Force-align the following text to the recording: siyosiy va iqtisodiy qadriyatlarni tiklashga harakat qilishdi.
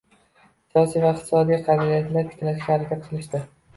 siyosiy 0.75 1.03
va 1.03 1.11
iqtisodiy 1.17 1.61
qadriyatlarni 1.67 2.25
tiklashga 2.33 2.67
harakat 2.77 3.07
qilishdi. 3.11 3.45